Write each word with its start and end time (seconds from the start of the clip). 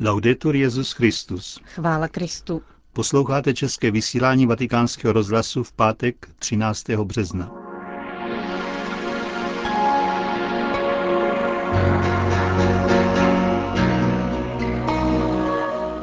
Laudetur 0.00 0.56
Jezus 0.56 0.92
Christus. 0.92 1.60
Chvála 1.64 2.08
Kristu. 2.08 2.62
Posloucháte 2.92 3.54
české 3.54 3.90
vysílání 3.90 4.46
Vatikánského 4.46 5.12
rozhlasu 5.12 5.62
v 5.62 5.72
pátek 5.72 6.28
13. 6.38 6.88
března. 6.90 7.50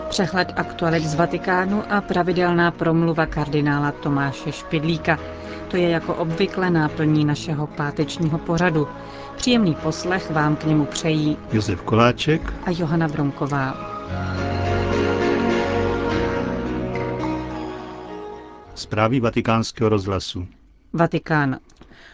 Přehled 0.10 0.54
aktualit 0.56 1.04
z 1.04 1.16
Vatikánu 1.16 1.84
a 1.92 2.02
pravidelná 2.02 2.72
promluva 2.72 3.26
kardinála 3.26 3.92
Tomáše 3.92 4.52
Špidlíka. 4.52 5.20
To 5.72 5.78
je 5.78 5.90
jako 5.90 6.16
obvykle 6.16 6.70
náplní 6.70 7.26
našeho 7.26 7.68
pátečního 7.68 8.38
pořadu. 8.38 8.88
Příjemný 9.36 9.76
poslech 9.76 10.32
vám 10.32 10.56
k 10.56 10.64
němu 10.64 10.86
přejí 10.86 11.38
Josef 11.54 11.82
Koláček 11.82 12.54
a 12.66 12.72
Johana 12.72 13.08
Bronková. 13.08 13.78
Zprávy 18.76 19.20
vatikánského 19.20 19.90
rozhlasu. 19.90 20.48
Vatikán. 20.94 21.58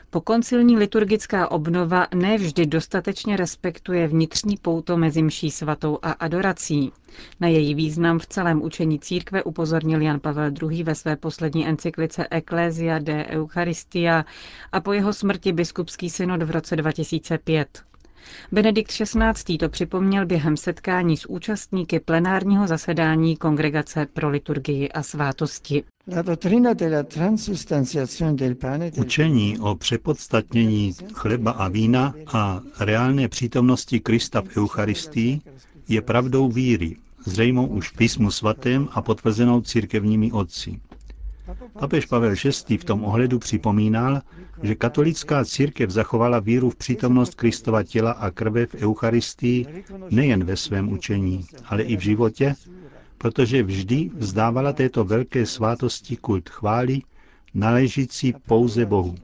Pokoncilní 0.10 0.78
liturgická 0.78 1.52
obnova 1.52 2.08
nevždy 2.16 2.66
dostatečně 2.66 3.38
respektuje 3.38 4.08
vnitřní 4.08 4.58
pouto 4.58 4.98
mezi 4.98 5.22
mší 5.24 5.52
svatou 5.52 6.00
a 6.02 6.12
adorací. 6.12 6.92
Na 7.40 7.48
její 7.48 7.76
význam 7.76 8.20
v 8.20 8.26
celém 8.28 8.62
učení 8.62 9.00
církve 9.00 9.44
upozornil 9.44 10.02
Jan 10.02 10.20
Pavel 10.20 10.52
II. 10.72 10.84
ve 10.84 10.96
své 10.96 11.16
poslední 11.16 11.68
encyklice 11.68 12.28
Ecclesia 12.32 13.00
de 13.00 13.26
Eucharistia 13.26 14.26
a 14.72 14.82
po 14.82 14.94
jeho 14.94 15.14
smrti 15.14 15.52
biskupský 15.54 16.10
synod 16.10 16.44
v 16.44 16.52
roce 16.52 16.76
2005. 16.76 17.84
Benedikt 18.52 18.92
XVI. 18.92 19.58
to 19.58 19.70
připomněl 19.70 20.26
během 20.26 20.58
setkání 20.58 21.18
s 21.18 21.26
účastníky 21.30 22.00
plenárního 22.00 22.68
zasedání 22.68 23.38
Kongregace 23.38 24.08
pro 24.14 24.30
liturgii 24.30 24.90
a 24.90 25.04
svátosti. 25.04 25.84
Učení 28.98 29.60
o 29.60 29.76
přepodstatnění 29.76 30.94
chleba 31.14 31.52
a 31.52 31.68
vína 31.68 32.14
a 32.34 32.62
reálné 32.80 33.28
přítomnosti 33.28 34.00
Krista 34.00 34.42
v 34.42 34.58
Eucharistii 34.58 35.42
je 35.88 36.02
pravdou 36.02 36.50
víry, 36.52 36.96
zřejmou 37.26 37.68
už 37.68 37.90
v 37.90 37.98
písmu 37.98 38.32
svatém 38.32 38.88
a 38.92 39.02
potvrzenou 39.02 39.62
církevními 39.62 40.32
otci. 40.32 40.80
Papež 41.80 42.06
Pavel 42.06 42.36
VI. 42.70 42.78
v 42.78 42.84
tom 42.84 43.04
ohledu 43.04 43.40
připomínal, 43.40 44.22
že 44.64 44.76
katolická 44.76 45.46
církev 45.46 45.90
zachovala 45.90 46.40
víru 46.40 46.70
v 46.70 46.76
přítomnost 46.76 47.36
Kristova 47.36 47.84
těla 47.84 48.12
a 48.12 48.32
krve 48.32 48.66
v 48.66 48.76
Eucharistii 48.76 49.84
nejen 50.10 50.44
ve 50.44 50.56
svém 50.58 50.92
učení, 50.92 51.46
ale 51.66 51.84
i 51.84 51.98
v 51.98 52.02
životě, 52.02 52.56
protože 53.18 53.64
vždy 53.64 54.12
vzdávala 54.16 54.74
této 54.74 55.04
velké 55.04 55.46
svátosti 55.46 56.16
kult 56.16 56.50
chvály, 56.50 57.02
náležící 57.54 58.34
pouze 58.48 58.86
Bohu. 58.86 59.16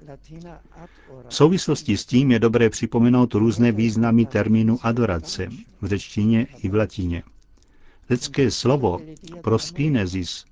V 1.28 1.36
souvislosti 1.36 1.97
s 1.97 2.06
tím 2.06 2.31
je 2.31 2.40
dobré 2.40 2.70
připomenout 2.70 3.34
různé 3.34 3.72
významy 3.72 4.25
termínu 4.25 4.80
adorace 4.81 5.47
v 5.81 5.86
řečtině 5.88 6.47
i 6.64 6.70
v 6.70 6.75
latině. 6.75 7.23
Řecké 8.09 8.52
slovo 8.52 9.00
proskinesis 9.42 10.45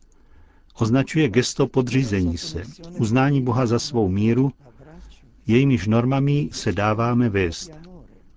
označuje 0.80 1.30
gesto 1.30 1.68
podřízení 1.68 2.38
se, 2.38 2.64
uznání 3.00 3.42
Boha 3.42 3.66
za 3.66 3.80
svou 3.80 4.10
míru, 4.10 4.52
jejímiž 5.48 5.88
normami 5.88 6.50
se 6.52 6.72
dáváme 6.72 7.30
vést. 7.30 7.72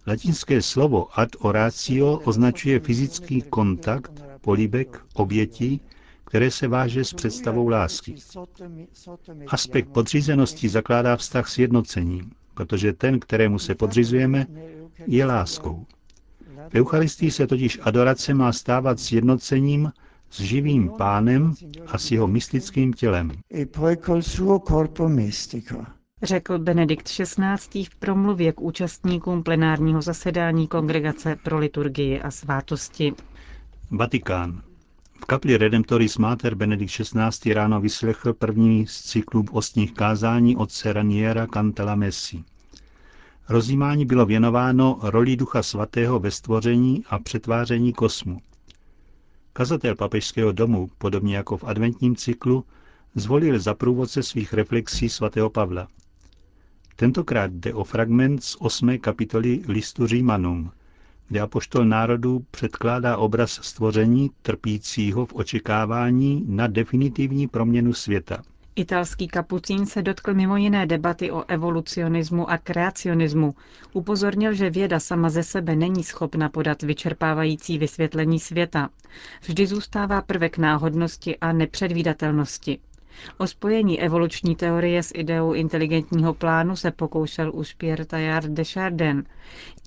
Latinské 0.07 0.63
slovo 0.63 1.21
ad 1.21 1.29
oratio 1.39 2.21
označuje 2.25 2.81
fyzický 2.81 3.43
kontakt, 3.43 4.25
políbek, 4.41 5.05
obětí, 5.15 5.81
které 6.25 6.51
se 6.51 6.69
váže 6.69 7.05
s 7.05 7.15
představou 7.15 7.69
lásky. 7.69 8.15
Aspekt 9.48 9.89
podřízenosti 9.89 10.69
zakládá 10.69 11.17
vztah 11.17 11.48
s 11.48 11.59
jednocením, 11.59 12.31
protože 12.55 12.92
ten, 12.92 13.20
kterému 13.20 13.58
se 13.58 13.75
podřizujeme, 13.75 14.47
je 15.07 15.25
láskou. 15.25 15.87
V 16.69 16.75
Eucharistii 16.75 17.31
se 17.31 17.47
totiž 17.47 17.79
adorace 17.83 18.35
má 18.35 18.53
stávat 18.53 19.01
s 19.01 19.13
jednocením 19.13 19.92
s 20.34 20.40
živým 20.40 20.90
pánem 20.98 21.55
a 21.86 21.98
s 21.98 22.11
jeho 22.11 22.27
mystickým 22.27 22.92
tělem. 22.92 23.30
Řekl 26.22 26.58
Benedikt 26.58 27.08
XVI. 27.08 27.84
v 27.84 27.96
promluvě 27.96 28.52
k 28.52 28.61
účastníkům 28.61 29.42
plenárního 29.42 30.02
zasedání 30.02 30.68
Kongregace 30.68 31.36
pro 31.45 31.58
liturgii 31.58 32.20
a 32.20 32.30
svátosti. 32.30 33.12
Vatikán. 33.90 34.62
V 35.22 35.24
kapli 35.24 35.56
Redemptoris 35.56 36.18
Mater 36.18 36.55
Benedikt 36.55 36.92
XVI. 36.92 37.52
ráno 37.55 37.80
vyslechl 37.80 38.33
první 38.33 38.86
z 38.86 39.01
cyklů 39.02 39.45
ostních 39.52 39.92
kázání 39.92 40.56
od 40.56 40.72
Seraniera 40.72 41.46
Cantela 41.46 41.95
Messi. 41.95 42.45
Rozjímání 43.48 44.06
bylo 44.06 44.27
věnováno 44.27 44.98
roli 45.02 45.36
Ducha 45.36 45.62
Svatého 45.62 46.18
ve 46.18 46.30
stvoření 46.30 47.05
a 47.11 47.18
přetváření 47.18 47.92
kosmu. 47.92 48.40
Kazatel 49.57 49.97
papežského 49.97 50.53
domu, 50.53 50.91
podobně 50.98 51.37
jako 51.37 51.57
v 51.57 51.65
adventním 51.65 52.17
cyklu, 52.17 52.65
zvolil 53.15 53.59
za 53.59 53.75
průvodce 53.75 54.23
svých 54.23 54.53
reflexí 54.53 55.09
svatého 55.09 55.51
Pavla. 55.51 55.89
Tentokrát 56.97 57.53
jde 57.53 57.75
o 57.75 57.85
fragment 57.85 58.45
z 58.45 58.57
osmé 58.61 58.98
kapitoly 58.98 59.63
listu 59.69 60.07
Římanům, 60.07 60.70
kde 61.29 61.41
apoštol 61.41 61.85
národů 61.85 62.47
předkládá 62.51 63.17
obraz 63.17 63.51
stvoření 63.63 64.31
trpícího 64.43 65.27
v 65.27 65.35
očekávání 65.35 66.45
na 66.48 66.67
definitivní 66.67 67.48
proměnu 67.48 67.93
světa. 67.93 68.43
Italský 68.77 69.29
kapucín 69.29 69.86
se 69.86 70.02
dotkl 70.02 70.35
mimo 70.35 70.57
jiné 70.57 70.86
debaty 70.86 71.30
o 71.30 71.45
evolucionismu 71.48 72.51
a 72.51 72.58
kreacionismu. 72.58 73.55
Upozornil, 73.92 74.55
že 74.55 74.70
věda 74.70 75.01
sama 75.01 75.30
ze 75.30 75.42
sebe 75.42 75.77
není 75.77 76.05
schopna 76.05 76.48
podat 76.48 76.83
vyčerpávající 76.83 77.79
vysvětlení 77.79 78.40
světa. 78.40 78.89
Vždy 79.42 79.67
zůstává 79.67 80.23
prvek 80.23 80.58
náhodnosti 80.58 81.39
a 81.39 81.52
nepředvídatelnosti. 81.52 82.79
O 83.39 83.46
spojení 83.46 84.01
evoluční 84.01 84.57
teorie 84.57 85.02
s 85.02 85.13
ideou 85.14 85.52
inteligentního 85.52 86.34
plánu 86.34 86.77
se 86.77 86.90
pokoušel 86.90 87.51
už 87.55 87.74
Pierre 87.74 88.05
Taillard 88.05 88.46
de 88.46 88.64
Chardin. 88.64 89.24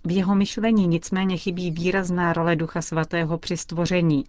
V 0.06 0.12
jeho 0.12 0.36
myšlení 0.36 0.88
nicméně 0.88 1.38
chybí 1.38 1.72
výrazná 1.72 2.34
role 2.34 2.56
Ducha 2.56 2.82
Svatého 2.82 3.38
při 3.38 3.58
stvoření. 3.58 4.26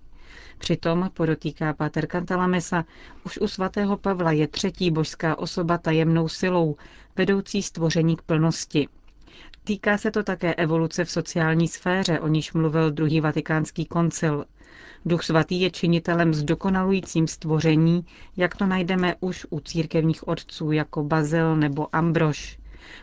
Přitom, 0.58 1.10
podotýká 1.14 1.72
Páter 1.72 2.06
Cantalamessa, 2.06 2.84
už 3.24 3.38
u 3.38 3.48
svatého 3.48 3.96
Pavla 3.96 4.32
je 4.32 4.48
třetí 4.48 4.90
božská 4.90 5.38
osoba 5.38 5.78
tajemnou 5.78 6.28
silou, 6.28 6.76
vedoucí 7.16 7.62
stvoření 7.62 8.16
k 8.16 8.22
plnosti. 8.22 8.88
Týká 9.64 9.98
se 9.98 10.10
to 10.10 10.22
také 10.22 10.54
evoluce 10.54 11.04
v 11.04 11.10
sociální 11.10 11.68
sféře, 11.68 12.20
o 12.20 12.28
níž 12.28 12.52
mluvil 12.52 12.90
druhý 12.90 13.20
vatikánský 13.20 13.84
koncil. 13.86 14.44
Duch 15.06 15.22
svatý 15.24 15.60
je 15.60 15.70
činitelem 15.70 16.34
zdokonalujícím 16.34 17.26
stvoření, 17.26 18.06
jak 18.36 18.56
to 18.56 18.66
najdeme 18.66 19.14
už 19.20 19.46
u 19.50 19.60
církevních 19.60 20.28
otců 20.28 20.72
jako 20.72 21.02
Bazil 21.02 21.56
nebo 21.56 21.96
Ambrož. 21.96 22.58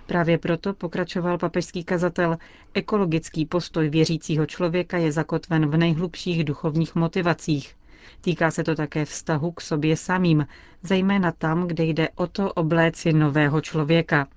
Právě 0.05 0.37
proto, 0.37 0.73
pokračoval 0.73 1.37
papežský 1.37 1.83
kazatel, 1.83 2.37
ekologický 2.73 3.45
postoj 3.45 3.89
věřícího 3.89 4.45
člověka 4.45 4.97
je 4.97 5.11
zakotven 5.11 5.69
v 5.69 5.77
nejhlubších 5.77 6.43
duchovních 6.43 6.95
motivacích. 6.95 7.75
Týká 8.21 8.51
se 8.51 8.63
to 8.63 8.75
také 8.75 9.05
vztahu 9.05 9.51
k 9.51 9.61
sobě 9.61 9.97
samým, 9.97 10.47
zejména 10.83 11.31
tam, 11.31 11.67
kde 11.67 11.83
jde 11.83 12.09
o 12.15 12.27
to 12.27 12.53
obléci 12.53 13.13
nového 13.13 13.61
člověka. 13.61 14.27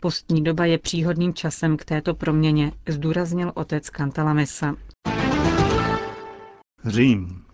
Postní 0.00 0.44
doba 0.44 0.64
je 0.66 0.78
příhodným 0.78 1.34
časem 1.34 1.76
k 1.76 1.84
této 1.84 2.14
proměně, 2.14 2.72
zdůraznil 2.88 3.52
otec 3.54 3.90
Cantalamessa. 3.90 4.76
Řím. 6.84 7.44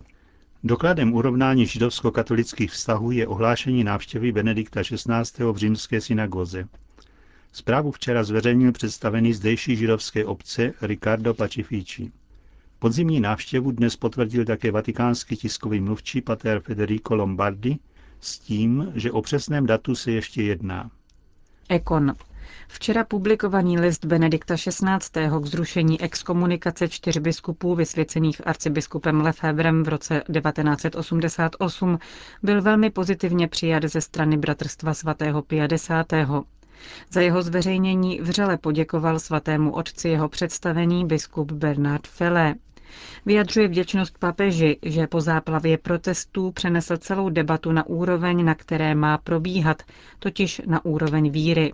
Dokladem 0.64 1.14
urovnání 1.14 1.66
židovsko-katolických 1.66 2.70
vztahů 2.70 3.10
je 3.10 3.26
ohlášení 3.26 3.84
návštěvy 3.84 4.32
Benedikta 4.32 4.82
XVI. 4.82 5.44
v 5.52 5.56
římské 5.56 6.00
synagoze. 6.00 6.68
Zprávu 7.52 7.90
včera 7.90 8.24
zveřejnil 8.24 8.72
představený 8.72 9.32
zdejší 9.32 9.76
židovské 9.76 10.24
obce 10.24 10.72
Ricardo 10.82 11.34
Pacifici. 11.34 12.12
Podzimní 12.78 13.20
návštěvu 13.20 13.70
dnes 13.70 13.96
potvrdil 13.96 14.44
také 14.44 14.70
vatikánský 14.70 15.36
tiskový 15.36 15.80
mluvčí 15.80 16.20
pater 16.20 16.60
Federico 16.60 17.14
Lombardi 17.14 17.78
s 18.20 18.38
tím, 18.38 18.92
že 18.94 19.12
o 19.12 19.22
přesném 19.22 19.66
datu 19.66 19.94
se 19.94 20.10
ještě 20.10 20.42
jedná. 20.42 20.90
Ekon. 21.68 22.14
Včera 22.68 23.04
publikovaný 23.04 23.78
list 23.78 24.04
Benedikta 24.04 24.56
XVI. 24.56 25.28
k 25.42 25.46
zrušení 25.46 26.00
exkomunikace 26.00 26.88
čtyř 26.88 27.18
biskupů 27.18 27.74
vysvěcených 27.74 28.46
arcibiskupem 28.46 29.20
Lefebrem 29.20 29.82
v 29.82 29.88
roce 29.88 30.22
1988 30.32 31.98
byl 32.42 32.62
velmi 32.62 32.90
pozitivně 32.90 33.48
přijat 33.48 33.82
ze 33.84 34.00
strany 34.00 34.36
Bratrstva 34.36 34.94
svatého 34.94 35.42
Pia 35.42 35.64
X. 35.74 35.88
Za 37.12 37.20
jeho 37.20 37.42
zveřejnění 37.42 38.20
vřele 38.20 38.56
poděkoval 38.58 39.18
svatému 39.18 39.72
otci 39.72 40.08
jeho 40.08 40.28
představený 40.28 41.06
biskup 41.06 41.52
Bernard 41.52 42.06
Fele. 42.06 42.54
Vyjadřuje 43.26 43.68
vděčnost 43.68 44.18
papeži, 44.18 44.78
že 44.82 45.06
po 45.06 45.20
záplavě 45.20 45.78
protestů 45.78 46.50
přenesl 46.50 46.96
celou 46.96 47.28
debatu 47.30 47.72
na 47.72 47.86
úroveň, 47.86 48.44
na 48.44 48.54
které 48.54 48.94
má 48.94 49.18
probíhat, 49.18 49.82
totiž 50.18 50.62
na 50.66 50.84
úroveň 50.84 51.30
víry. 51.30 51.72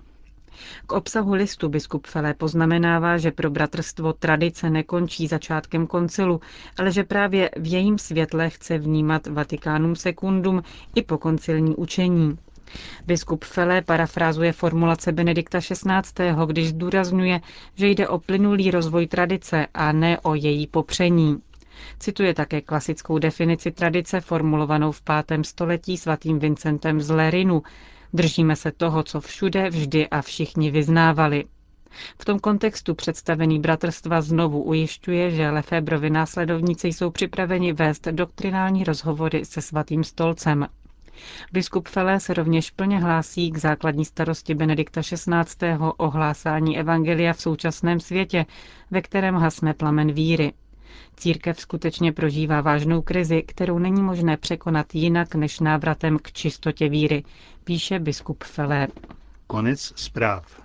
K 0.87 0.93
obsahu 0.93 1.35
listu 1.35 1.69
biskup 1.69 2.07
Fele 2.07 2.35
poznamenává, 2.35 3.19
že 3.19 3.31
pro 3.31 3.51
bratrstvo 3.51 4.13
tradice 4.13 4.71
nekončí 4.71 5.27
začátkem 5.27 5.87
koncilu, 5.87 6.41
ale 6.79 6.93
že 6.93 7.05
právě 7.05 7.51
v 7.57 7.73
jejím 7.73 7.99
světle 7.99 8.51
chce 8.51 8.79
vnímat 8.79 9.27
Vatikánum 9.27 9.97
sekundum 9.97 10.63
i 10.95 11.03
po 11.03 11.19
koncilní 11.19 11.77
učení. 11.77 12.39
Biskup 13.07 13.45
Fele 13.45 13.83
parafrázuje 13.83 14.53
formulace 14.53 15.13
Benedikta 15.13 15.59
XVI., 15.61 16.33
když 16.47 16.69
zdůrazňuje, 16.69 17.41
že 17.75 17.89
jde 17.89 18.09
o 18.09 18.19
plynulý 18.19 18.71
rozvoj 18.71 19.07
tradice 19.07 19.67
a 19.75 19.93
ne 19.93 20.21
o 20.21 20.35
její 20.35 20.67
popření. 20.67 21.37
Cituje 21.99 22.35
také 22.35 22.61
klasickou 22.61 23.19
definici 23.19 23.71
tradice 23.73 24.21
formulovanou 24.21 24.93
v 24.93 25.03
pátém 25.03 25.45
století 25.45 25.97
svatým 25.97 26.39
Vincentem 26.39 27.01
z 27.01 27.11
Lerinu. 27.11 27.63
Držíme 28.13 28.57
se 28.57 28.73
toho, 28.73 29.03
co 29.03 29.21
všude, 29.21 29.71
vždy 29.71 30.09
a 30.09 30.23
všichni 30.23 30.71
vyznávali. 30.71 31.45
V 32.21 32.25
tom 32.25 32.39
kontextu 32.39 32.95
představený 32.95 33.61
bratrstva 33.61 34.21
znovu 34.21 34.63
ujišťuje, 34.63 35.31
že 35.31 35.51
Lefebrovi 35.51 36.11
následovníci 36.11 36.89
jsou 36.89 37.11
připraveni 37.11 37.73
vést 37.73 38.05
doktrinální 38.09 38.85
rozhovory 38.85 39.45
se 39.45 39.63
svatým 39.63 40.05
stolcem. 40.05 40.67
Biskup 41.53 41.89
Fele 41.89 42.21
se 42.21 42.35
rovněž 42.35 42.71
plně 42.71 42.99
hlásí 42.99 43.51
k 43.51 43.57
základní 43.57 44.05
starosti 44.05 44.55
Benedikta 44.55 45.03
XVI. 45.03 45.77
o 45.97 46.11
hlásání 46.11 46.79
evangelia 46.79 47.33
v 47.33 47.41
současném 47.41 48.01
světě, 48.01 48.47
ve 48.91 49.03
kterém 49.03 49.35
hasne 49.35 49.75
plamen 49.75 50.13
víry. 50.13 50.53
Církev 51.17 51.61
skutečně 51.61 52.13
prožívá 52.13 52.61
vážnou 52.61 53.03
krizi, 53.03 53.43
kterou 53.43 53.79
není 53.79 54.03
možné 54.03 54.37
překonat 54.37 54.95
jinak 54.95 55.35
než 55.35 55.61
návratem 55.61 56.19
k 56.19 56.33
čistotě 56.33 56.89
víry, 56.89 57.25
píše 57.65 57.99
biskup 57.99 58.45
Fele. 58.45 58.89
Konec 59.47 59.93
zpráv. 59.97 60.63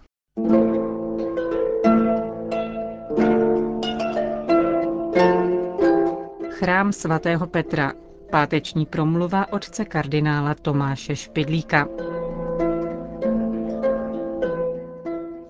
Chrám 6.50 6.92
svatého 6.92 7.48
Petra. 7.48 7.94
Páteční 8.32 8.86
promluva 8.86 9.54
otce 9.54 9.86
kardinála 9.86 10.56
Tomáše 10.56 11.16
Špidlíka. 11.16 11.88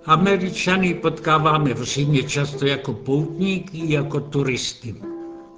Američany 0.06 0.94
potkáváme 0.94 1.74
v 1.74 1.84
Římě 1.84 2.24
často 2.24 2.66
jako 2.66 2.94
poutníky, 2.94 3.94
jako 3.94 4.20
turisty. 4.20 4.96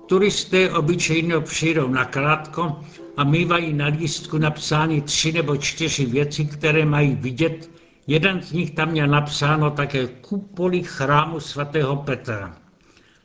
Turisté 0.06 0.72
obyčejně 0.72 1.40
přijdou 1.40 1.88
na 1.88 2.06
krátko 2.06 2.80
a 3.18 3.24
mývají 3.24 3.74
na 3.74 3.86
lístku 3.88 4.38
napsány 4.38 5.02
tři 5.02 5.32
nebo 5.32 5.58
čtyři 5.58 6.06
věci, 6.06 6.46
které 6.46 6.86
mají 6.86 7.16
vidět. 7.16 7.70
Jeden 8.08 8.42
z 8.42 8.52
nich 8.52 8.72
tam 8.72 8.90
měl 8.90 9.08
napsáno 9.08 9.72
také 9.72 10.08
kupoli 10.08 10.84
chrámu 10.84 11.40
svatého 11.40 11.96
Petra. 11.96 12.58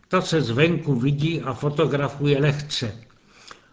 To 0.09 0.23
se 0.23 0.41
zvenku 0.41 0.95
vidí 0.95 1.41
a 1.41 1.53
fotografuje 1.53 2.39
lehce. 2.41 3.08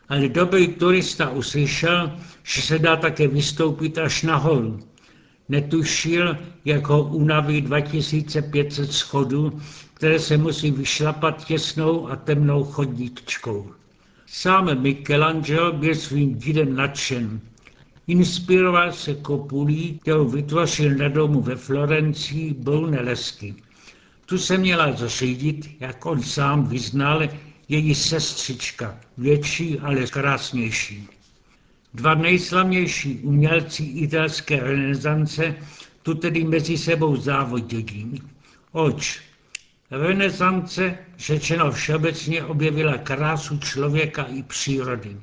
Ale 0.09 0.29
dobrý 0.29 0.67
turista 0.67 1.29
uslyšel, 1.29 2.11
že 2.43 2.61
se 2.61 2.79
dá 2.79 2.95
také 2.95 3.27
vystoupit 3.27 3.97
až 3.97 4.23
nahoru 4.23 4.79
Netušil, 5.49 6.37
jak 6.65 6.87
ho 6.87 7.03
unaví 7.03 7.61
2500 7.61 8.91
schodů, 8.91 9.61
které 9.93 10.19
se 10.19 10.37
musí 10.37 10.71
vyšlapat 10.71 11.45
těsnou 11.45 12.09
a 12.09 12.15
temnou 12.15 12.63
chodníčkou. 12.63 13.71
Sám 14.25 14.81
Michelangelo 14.81 15.71
byl 15.71 15.95
svým 15.95 16.35
dílem 16.35 16.75
nadšen. 16.75 17.39
Inspiroval 18.07 18.91
se 18.91 19.13
kopulí, 19.13 19.99
kterou 20.01 20.27
vytvořil 20.29 20.95
na 20.95 21.07
domu 21.07 21.41
ve 21.41 21.55
Florencii 21.55 22.53
Brunellesky. 22.53 23.55
Tu 24.25 24.37
se 24.37 24.57
měla 24.57 24.91
zřídit, 24.91 25.69
jak 25.79 26.05
on 26.05 26.21
sám 26.21 26.67
vyznal, 26.67 27.21
její 27.69 27.95
sestřička, 27.95 29.00
větší, 29.17 29.79
ale 29.79 30.07
krásnější. 30.07 31.07
Dva 31.94 32.15
nejslavnější 32.15 33.19
umělci 33.19 33.83
italské 33.83 34.59
renesance 34.59 35.56
tu 36.03 36.13
tedy 36.13 36.44
mezi 36.44 36.77
sebou 36.77 37.15
závodili. 37.15 38.06
Oč? 38.71 39.21
Renesance, 39.91 40.97
řečeno 41.17 41.71
všeobecně, 41.71 42.44
objevila 42.44 42.97
krásu 42.97 43.57
člověka 43.57 44.23
i 44.23 44.44
přírody. 44.44 45.17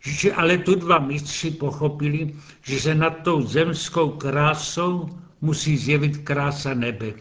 Že 0.00 0.32
ale 0.32 0.58
tu 0.58 0.74
dva 0.74 0.98
mistři 0.98 1.50
pochopili, 1.50 2.34
že 2.62 2.80
se 2.80 2.94
nad 2.94 3.10
tou 3.10 3.42
zemskou 3.42 4.10
krásou 4.10 5.18
musí 5.40 5.76
zjevit 5.76 6.16
krása 6.16 6.74
nebe. 6.74 7.12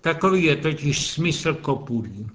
Takový 0.00 0.44
je 0.44 0.56
totiž 0.56 1.06
smysl 1.06 1.54
kopulí. 1.54 2.26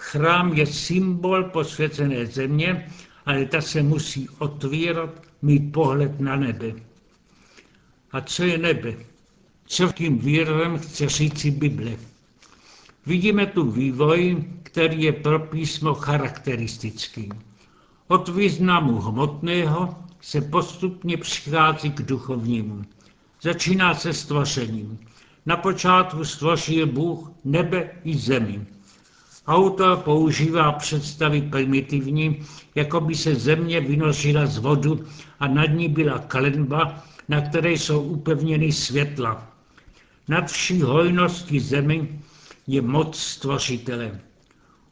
Chrám 0.00 0.52
je 0.52 0.66
symbol 0.66 1.44
posvěcené 1.44 2.26
země 2.26 2.86
ale 3.26 3.46
ta 3.46 3.60
se 3.60 3.82
musí 3.82 4.28
otvírat, 4.38 5.22
mít 5.42 5.72
pohled 5.72 6.20
na 6.20 6.36
nebe. 6.36 6.72
A 8.12 8.20
co 8.20 8.44
je 8.44 8.58
nebe? 8.58 8.94
Co 9.66 9.92
tím 9.92 10.18
výrem 10.18 10.78
chce 10.78 11.08
říci 11.08 11.50
Bible? 11.50 11.96
Vidíme 13.06 13.46
tu 13.46 13.70
vývoj, 13.70 14.44
který 14.62 15.02
je 15.02 15.12
pro 15.12 15.38
písmo 15.38 15.94
charakteristický. 15.94 17.28
Od 18.08 18.28
významu 18.28 19.00
hmotného 19.00 19.96
se 20.20 20.40
postupně 20.40 21.16
přichází 21.16 21.90
k 21.90 22.02
duchovnímu. 22.02 22.82
Začíná 23.42 23.94
se 23.94 24.12
stvořením. 24.12 24.98
Na 25.46 25.56
počátku 25.56 26.24
stvoří 26.24 26.84
Bůh 26.84 27.30
nebe 27.44 27.90
i 28.04 28.16
zemi. 28.18 28.66
Autor 29.46 29.96
používá 29.96 30.72
představy 30.72 31.42
primitivní, 31.42 32.42
jako 32.74 33.00
by 33.00 33.14
se 33.14 33.34
země 33.34 33.80
vynořila 33.80 34.46
z 34.46 34.58
vodu 34.58 35.04
a 35.40 35.48
nad 35.48 35.66
ní 35.66 35.88
byla 35.88 36.18
klenba, 36.18 37.04
na 37.28 37.40
které 37.40 37.72
jsou 37.72 38.02
upevněny 38.02 38.72
světla. 38.72 39.48
Nad 40.28 40.50
vší 40.50 40.82
hojností 40.82 41.60
zemi 41.60 42.20
je 42.66 42.82
moc 42.82 43.18
stvořitele. 43.18 44.20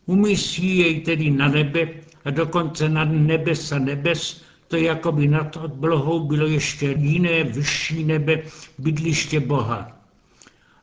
Umístí 0.06 0.78
jej 0.78 1.00
tedy 1.00 1.30
na 1.30 1.48
nebe 1.48 1.88
a 2.24 2.30
dokonce 2.30 2.88
nad 2.88 3.04
nebesa 3.04 3.78
nebes, 3.78 4.42
to 4.68 4.76
jako 4.76 5.12
by 5.12 5.28
nad 5.28 5.56
oblohou 5.56 6.26
bylo 6.26 6.46
ještě 6.46 6.94
jiné 6.98 7.44
vyšší 7.44 8.04
nebe, 8.04 8.42
bydliště 8.78 9.40
Boha. 9.40 9.92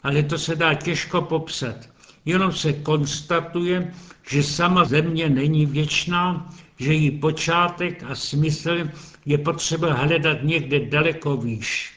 Ale 0.03 0.23
to 0.23 0.37
se 0.37 0.55
dá 0.55 0.73
těžko 0.73 1.21
popsat 1.21 1.94
jenom 2.25 2.51
se 2.51 2.73
konstatuje, 2.73 3.93
že 4.29 4.43
sama 4.43 4.85
země 4.85 5.29
není 5.29 5.65
věčná, 5.65 6.49
že 6.79 6.93
její 6.93 7.11
počátek 7.11 8.03
a 8.07 8.15
smysl 8.15 8.89
je 9.25 9.37
potřeba 9.37 9.93
hledat 9.93 10.37
někde 10.43 10.79
daleko 10.85 11.37
výš. 11.37 11.93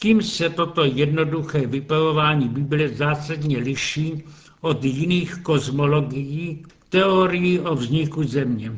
Tím 0.00 0.22
se 0.22 0.50
toto 0.50 0.84
jednoduché 0.84 1.66
vypravování 1.66 2.48
Bible 2.48 2.88
zásadně 2.88 3.58
liší 3.58 4.22
od 4.60 4.84
jiných 4.84 5.34
kozmologií, 5.42 6.64
teorií 6.88 7.60
o 7.60 7.74
vzniku 7.74 8.24
země. 8.24 8.72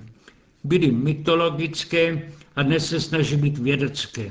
Byly 0.65 0.91
mytologické 0.91 2.33
a 2.57 2.63
dnes 2.63 2.89
se 2.89 3.01
snaží 3.01 3.37
být 3.37 3.59
vědecké 3.59 4.31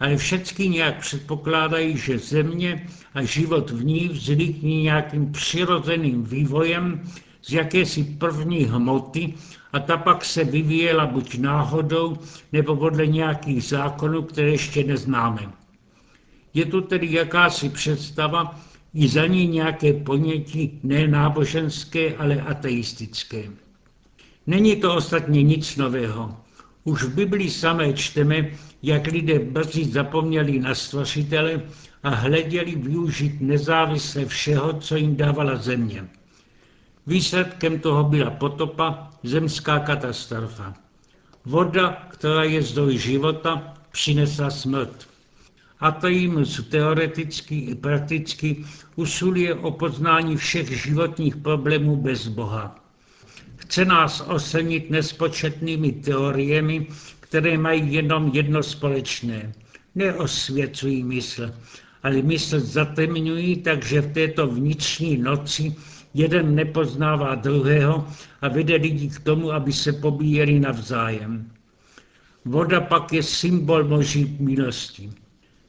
ale 0.00 0.16
všechny 0.16 0.68
nějak 0.68 1.00
předpokládají, 1.00 1.96
že 1.96 2.18
země 2.18 2.86
a 3.14 3.22
život 3.22 3.70
v 3.70 3.84
ní 3.84 4.08
vznikne 4.08 4.68
nějakým 4.68 5.32
přirozeným 5.32 6.24
vývojem 6.24 7.02
z 7.42 7.52
jakési 7.52 8.04
první 8.04 8.64
hmoty 8.64 9.34
a 9.72 9.78
ta 9.78 9.96
pak 9.96 10.24
se 10.24 10.44
vyvíjela 10.44 11.06
buď 11.06 11.38
náhodou 11.38 12.16
nebo 12.52 12.76
podle 12.76 13.06
nějakých 13.06 13.64
zákonů, 13.64 14.22
které 14.22 14.50
ještě 14.50 14.84
neznáme. 14.84 15.52
Je 16.54 16.64
tu 16.66 16.80
tedy 16.80 17.12
jakási 17.12 17.68
představa, 17.68 18.60
i 18.94 19.08
za 19.08 19.26
ní 19.26 19.46
nějaké 19.46 19.92
ponětí 19.92 20.80
ne 20.82 21.08
náboženské, 21.08 22.16
ale 22.16 22.40
ateistické. 22.40 23.44
Není 24.46 24.76
to 24.76 24.94
ostatně 24.94 25.42
nic 25.42 25.76
nového. 25.76 26.36
Už 26.84 27.02
v 27.02 27.14
Biblii 27.14 27.50
samé 27.50 27.92
čteme, 27.92 28.50
jak 28.82 29.06
lidé 29.06 29.38
brzy 29.38 29.84
zapomněli 29.84 30.58
na 30.58 30.74
stvořitele 30.74 31.62
a 32.02 32.08
hleděli 32.08 32.74
využít 32.74 33.40
nezávisle 33.40 34.24
všeho, 34.24 34.72
co 34.72 34.96
jim 34.96 35.16
dávala 35.16 35.56
země. 35.56 36.08
Výsledkem 37.06 37.78
toho 37.78 38.04
byla 38.04 38.30
potopa, 38.30 39.10
zemská 39.22 39.78
katastrofa. 39.78 40.74
Voda, 41.44 42.08
která 42.10 42.44
je 42.44 42.62
zdroj 42.62 42.98
života, 42.98 43.74
přinesla 43.90 44.50
smrt. 44.50 45.08
Ateismus 45.80 46.68
teoreticky 46.68 47.58
i 47.58 47.74
prakticky 47.74 48.64
usiluje 48.96 49.54
o 49.54 49.70
poznání 49.70 50.36
všech 50.36 50.82
životních 50.82 51.36
problémů 51.36 51.96
bez 51.96 52.28
Boha. 52.28 52.84
Chce 53.56 53.84
nás 53.84 54.20
oslnit 54.20 54.90
nespočetnými 54.90 55.92
teoriemi, 55.92 56.86
které 57.28 57.58
mají 57.58 57.92
jenom 57.94 58.30
jedno 58.34 58.62
společné. 58.62 59.52
Neosvěcují 59.94 61.04
mysl, 61.04 61.54
ale 62.02 62.22
mysl 62.22 62.60
zatemňují, 62.60 63.56
takže 63.56 64.00
v 64.00 64.12
této 64.12 64.46
vnitřní 64.46 65.18
noci 65.18 65.76
jeden 66.14 66.54
nepoznává 66.54 67.34
druhého 67.34 68.06
a 68.40 68.48
vede 68.48 68.76
lidi 68.76 69.08
k 69.08 69.20
tomu, 69.20 69.52
aby 69.52 69.72
se 69.72 69.92
pobíjeli 69.92 70.60
navzájem. 70.60 71.50
Voda 72.44 72.80
pak 72.80 73.12
je 73.12 73.22
symbol 73.22 73.84
boží 73.84 74.36
milosti. 74.40 75.12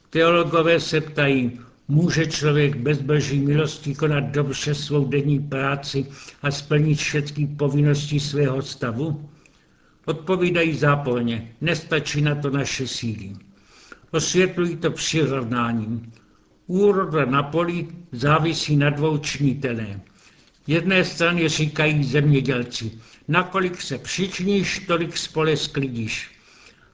Teologové 0.09 0.79
se 0.79 1.01
ptají, 1.01 1.59
může 1.87 2.25
člověk 2.25 2.75
bez 2.75 3.01
boží 3.01 3.39
milosti 3.39 3.95
konat 3.95 4.23
dobře 4.23 4.75
svou 4.75 5.05
denní 5.05 5.39
práci 5.39 6.05
a 6.41 6.51
splnit 6.51 6.95
všechny 6.95 7.47
povinnosti 7.47 8.19
svého 8.19 8.61
stavu? 8.61 9.29
Odpovídají 10.09 10.75
záporně, 10.75 11.55
nestačí 11.61 12.21
na 12.21 12.35
to 12.35 12.49
naše 12.49 12.87
síly. 12.87 13.35
Osvětlují 14.11 14.77
to 14.77 14.91
přirovnáním. 14.91 16.11
Úroda 16.67 17.25
na 17.25 17.43
poli 17.43 17.87
závisí 18.11 18.75
na 18.77 18.89
dvou 18.89 19.17
činitelé. 19.17 19.99
Jedné 20.67 21.05
strany 21.05 21.49
říkají 21.49 22.03
zemědělci, 22.03 22.91
nakolik 23.27 23.81
se 23.81 23.97
přičiníš, 23.97 24.79
tolik 24.79 25.17
spole 25.17 25.57
sklidíš. 25.57 26.31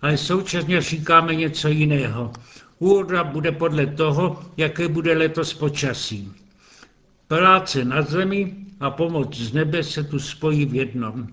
Ale 0.01 0.17
současně 0.17 0.81
říkáme 0.81 1.35
něco 1.35 1.67
jiného. 1.67 2.33
Úroda 2.79 3.23
bude 3.23 3.51
podle 3.51 3.85
toho, 3.85 4.43
jaké 4.57 4.87
bude 4.87 5.17
letos 5.17 5.53
počasí. 5.53 6.31
Práce 7.27 7.85
na 7.85 8.01
zemi 8.01 8.55
a 8.79 8.89
pomoc 8.89 9.37
z 9.37 9.53
nebe 9.53 9.83
se 9.83 10.03
tu 10.03 10.19
spojí 10.19 10.65
v 10.65 10.75
jednom. 10.75 11.27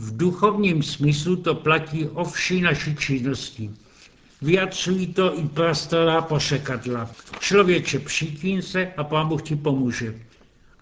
V 0.00 0.16
duchovním 0.16 0.82
smyslu 0.82 1.36
to 1.36 1.54
platí 1.54 2.06
o 2.06 2.24
vší 2.24 2.60
naší 2.60 2.96
činnosti. 2.96 3.70
Vyjadřují 4.42 5.06
to 5.06 5.38
i 5.38 5.48
prastará 5.48 6.20
pošekadla. 6.22 7.10
Člověče, 7.40 7.98
přikýň 7.98 8.62
se 8.62 8.92
a 8.96 9.04
pán 9.04 9.28
Bůh 9.28 9.42
ti 9.42 9.56
pomůže. 9.56 10.14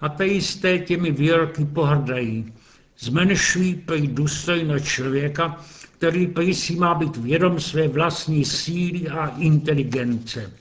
Ateisté 0.00 0.78
těmi 0.78 1.10
výroky 1.10 1.64
pohrdají. 1.64 2.52
Zmenšují 2.98 3.74
prý 3.74 4.06
důstojnost 4.06 4.84
člověka, 4.84 5.64
který 5.98 6.26
prý 6.26 6.54
si 6.54 6.76
má 6.76 6.94
být 6.94 7.16
vědom 7.16 7.60
své 7.60 7.88
vlastní 7.88 8.44
síly 8.44 9.08
a 9.08 9.26
inteligence. 9.38 10.52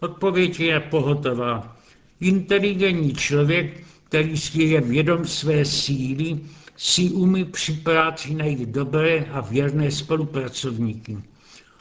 Odpověď 0.00 0.60
je 0.60 0.80
pohotová. 0.80 1.76
Inteligentní 2.20 3.14
člověk, 3.14 3.84
který 4.10 4.36
si 4.36 4.62
je 4.62 4.80
vědom 4.80 5.24
své 5.24 5.64
síly, 5.64 6.40
si 6.76 7.10
umí 7.10 7.44
při 7.44 7.72
práci 7.72 8.34
najít 8.34 8.68
dobré 8.68 9.24
a 9.32 9.40
věrné 9.40 9.90
spolupracovníky. 9.90 11.18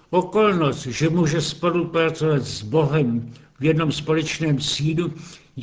Okolnost, 0.10 0.86
že 0.86 1.10
může 1.10 1.42
spolupracovat 1.42 2.46
s 2.46 2.62
Bohem 2.62 3.34
v 3.60 3.66
jednom 3.66 3.92
společném 3.92 4.62
sílu, 4.62 5.14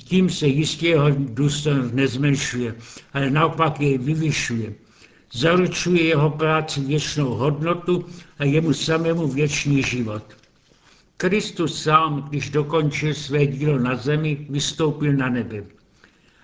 tím 0.04 0.30
se 0.30 0.46
jistě 0.46 0.88
jeho 0.88 1.10
důstojnost 1.10 1.94
nezmenšuje, 1.94 2.74
ale 3.12 3.30
naopak 3.30 3.80
jej 3.80 3.98
vyvyšuje. 3.98 4.74
Zaručuje 5.32 6.02
jeho 6.02 6.30
práci 6.30 6.80
věčnou 6.80 7.34
hodnotu 7.34 8.04
a 8.38 8.44
jemu 8.44 8.72
samému 8.72 9.28
věčný 9.28 9.82
život. 9.82 10.24
Kristus 11.16 11.82
sám, 11.82 12.26
když 12.28 12.50
dokončil 12.50 13.14
své 13.14 13.46
dílo 13.46 13.78
na 13.78 13.96
zemi, 13.96 14.46
vystoupil 14.50 15.12
na 15.12 15.28
nebe. 15.28 15.75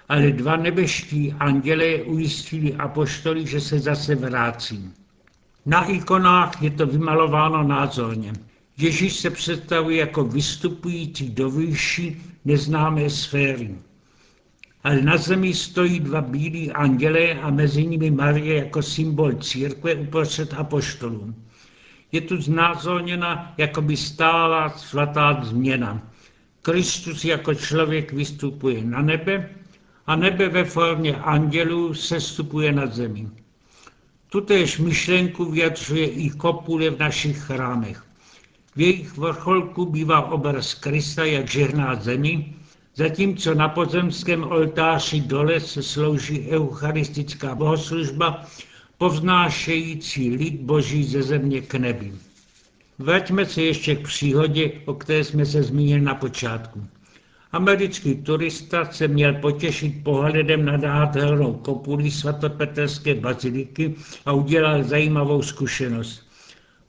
Ale 0.09 0.33
dva 0.33 0.57
nebeští 0.57 1.33
andělé 1.33 2.03
ujistili 2.03 2.75
apoštoli, 2.75 3.47
že 3.47 3.61
se 3.61 3.79
zase 3.79 4.15
vrátí. 4.15 4.91
Na 5.67 5.85
ikonách 5.85 6.63
je 6.63 6.71
to 6.71 6.87
vymalováno 6.87 7.63
názorně. 7.63 8.33
Ježíš 8.79 9.13
se 9.13 9.31
představuje 9.31 9.97
jako 9.97 10.25
vystupující 10.25 11.31
do 11.31 11.51
výši 11.51 12.21
neznámé 12.45 13.11
sféry. 13.11 13.75
Ale 14.85 15.03
na 15.03 15.17
zemi 15.17 15.55
stojí 15.55 16.01
dva 16.01 16.21
bílí 16.21 16.73
andělé 16.73 17.35
a 17.35 17.51
mezi 17.51 17.87
nimi 17.87 18.11
Marie 18.11 18.55
jako 18.57 18.83
symbol 18.83 19.33
církve 19.33 19.95
uprostřed 19.95 20.55
apoštolů. 20.55 21.35
Je 22.13 22.21
tu 22.21 22.43
znázorněna 22.43 23.55
by 23.81 23.97
stála 23.97 24.69
svatá 24.69 25.41
změna. 25.45 26.13
Kristus 26.63 27.25
jako 27.25 27.55
člověk 27.55 28.13
vystupuje 28.13 28.85
na 28.85 29.03
nebe 29.03 29.51
a 30.07 30.17
nebe 30.17 30.49
ve 30.49 30.65
formě 30.65 31.17
andělů 31.17 31.95
sestupuje 31.95 32.73
na 32.73 32.87
zemi. 32.87 33.29
Tutéž 34.29 34.79
myšlenku 34.79 35.45
vyjadřuje 35.45 36.07
i 36.07 36.31
kopule 36.31 36.91
v 36.91 36.99
našich 36.99 37.39
chrámech. 37.39 38.05
V 38.77 38.81
jejich 38.81 39.17
vrcholku 39.19 39.87
bývá 39.87 40.31
obraz 40.31 40.75
Krista, 40.75 41.25
jak 41.25 41.49
žehná 41.49 41.95
zemi, 41.95 42.55
zatímco 42.95 43.55
na 43.55 43.69
pozemském 43.69 44.45
oltáři 44.45 45.21
dole 45.21 45.61
se 45.61 45.83
slouží 45.83 46.49
eucharistická 46.51 47.55
bohoslužba, 47.55 48.45
povznášející 48.99 50.37
lid 50.37 50.61
boží 50.61 51.05
ze 51.05 51.23
země 51.23 51.61
k 51.61 51.75
nebi. 51.75 52.13
Vraťme 52.99 53.47
se 53.47 53.63
ještě 53.63 53.97
k 53.97 54.03
příhodě, 54.03 54.73
o 54.85 54.95
které 54.95 55.25
jsme 55.25 55.47
se 55.47 55.63
zmínili 55.63 56.01
na 56.01 56.15
počátku. 56.15 56.87
Americký 57.53 58.15
turista 58.15 58.85
se 58.93 59.09
měl 59.09 59.35
potěšit 59.35 60.05
pohledem 60.05 60.65
na 60.65 60.77
nádhernou 60.77 61.55
kopuli 61.55 62.11
svatopetrské 62.11 63.15
baziliky 63.15 63.95
a 64.27 64.33
udělal 64.33 64.85
zajímavou 64.85 65.43
zkušenost. 65.43 66.27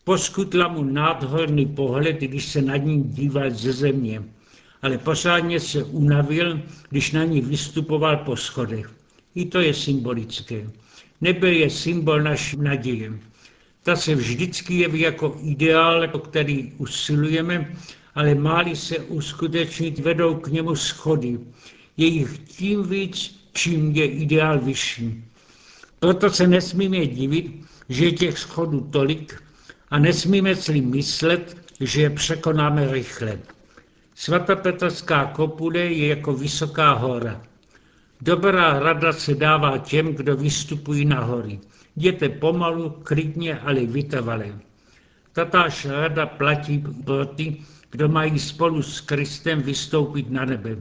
Poskutla 0.03 0.67
mu 0.67 0.83
nádherný 0.83 1.65
pohled, 1.65 2.15
když 2.15 2.45
se 2.45 2.61
nad 2.61 2.77
ním 2.77 3.03
díval 3.13 3.51
ze 3.51 3.73
země, 3.73 4.23
ale 4.81 4.97
pořádně 4.97 5.59
se 5.59 5.83
unavil, 5.83 6.59
když 6.89 7.11
na 7.11 7.23
ní 7.23 7.41
vystupoval 7.41 8.17
po 8.17 8.35
schodech. 8.35 8.91
I 9.35 9.45
to 9.45 9.59
je 9.59 9.73
symbolické. 9.73 10.67
Nebe 11.21 11.53
je 11.53 11.69
symbol 11.69 12.21
naší 12.21 12.57
naděje. 12.57 13.13
Ta 13.83 13.95
se 13.95 14.15
vždycky 14.15 14.73
jeví 14.73 14.99
jako 14.99 15.37
ideál, 15.43 16.07
o 16.11 16.19
který 16.19 16.71
usilujeme, 16.77 17.75
ale 18.15 18.35
máli 18.35 18.75
se 18.75 18.97
uskutečnit, 18.97 19.99
vedou 19.99 20.35
k 20.35 20.47
němu 20.47 20.75
schody. 20.75 21.39
Je 21.97 22.07
jich 22.07 22.39
tím 22.39 22.83
víc, 22.83 23.39
čím 23.53 23.91
je 23.91 24.05
ideál 24.05 24.59
vyšší. 24.59 25.23
Proto 25.99 26.29
se 26.29 26.47
nesmíme 26.47 27.05
divit, 27.05 27.65
že 27.89 28.05
je 28.05 28.11
těch 28.11 28.39
schodů 28.39 28.81
tolik 28.81 29.43
a 29.89 29.99
nesmíme 29.99 30.55
si 30.55 30.81
myslet, 30.81 31.57
že 31.79 32.01
je 32.01 32.09
překonáme 32.09 32.91
rychle. 32.91 33.39
Svatopetrská 34.15 35.25
kopule 35.25 35.79
je 35.79 36.07
jako 36.07 36.33
vysoká 36.33 36.93
hora. 36.93 37.41
Dobrá 38.21 38.79
rada 38.79 39.13
se 39.13 39.35
dává 39.35 39.77
těm, 39.77 40.15
kdo 40.15 40.37
vystupují 40.37 41.05
na 41.05 41.23
hory. 41.23 41.59
Jděte 41.95 42.29
pomalu, 42.29 42.89
klidně, 42.89 43.59
ale 43.59 43.85
vytrvale. 43.85 44.59
Tatáž 45.33 45.85
rada 45.85 46.25
platí 46.25 46.83
pro 47.05 47.25
ty, 47.25 47.57
kdo 47.93 48.09
mají 48.09 48.39
spolu 48.39 48.81
s 48.81 49.01
Kristem 49.01 49.61
vystoupit 49.61 50.31
na 50.31 50.45
nebe. 50.45 50.77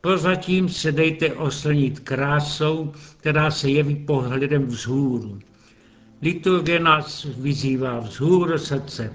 Prozatím 0.00 0.68
se 0.68 0.92
dejte 0.92 1.32
oslnit 1.32 2.00
krásou, 2.00 2.92
která 3.16 3.50
se 3.50 3.70
jeví 3.70 3.96
pohledem 3.96 4.66
vzhůru. 4.66 5.38
Liturgie 6.22 6.80
nás 6.80 7.24
vyzývá 7.24 8.00
vzhůru 8.00 8.58
srdce. 8.58 9.12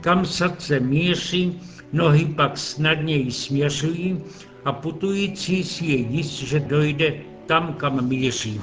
Kam 0.00 0.26
srdce 0.26 0.80
míří, 0.80 1.60
nohy 1.92 2.24
pak 2.24 2.58
snadněji 2.58 3.32
směřují 3.32 4.20
a 4.64 4.72
putující 4.72 5.64
si 5.64 5.84
je 5.84 5.96
jist, 5.96 6.38
že 6.38 6.60
dojde 6.60 7.20
tam, 7.46 7.74
kam 7.74 8.08
míří. 8.08 8.60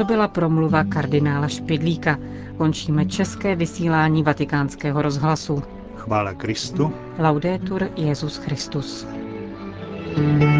To 0.00 0.04
byla 0.04 0.28
promluva 0.28 0.84
kardinála 0.84 1.48
Špidlíka. 1.48 2.18
Končíme 2.56 3.06
české 3.06 3.56
vysílání 3.56 4.22
vatikánského 4.22 5.02
rozhlasu. 5.02 5.62
Chvála 5.96 6.34
Kristu. 6.34 6.92
Laudetur 7.18 7.90
Jezus 7.96 8.36
Christus. 8.36 9.06
thank 10.16 10.42
you 10.42 10.59